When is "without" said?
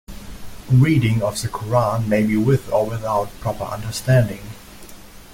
2.89-3.29